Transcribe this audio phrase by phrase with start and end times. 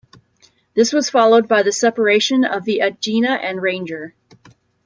[0.73, 4.15] This was followed by the separation of the Agena and Ranger.